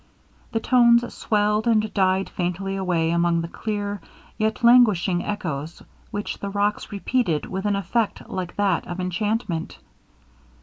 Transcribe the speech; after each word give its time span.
The 0.51 0.59
tones 0.59 1.13
swelled 1.13 1.67
and 1.67 1.93
died 1.93 2.27
faintly 2.27 2.75
away 2.75 3.11
among 3.11 3.41
the 3.41 3.47
clear, 3.47 4.01
yet 4.35 4.63
languishing 4.63 5.23
echoes 5.23 5.83
which 6.09 6.39
the 6.39 6.49
rocks 6.49 6.91
repeated 6.91 7.45
with 7.45 7.65
an 7.67 7.75
effect 7.75 8.27
like 8.27 8.55
that 8.55 8.87
of 8.87 8.99
enchantment. 8.99 9.77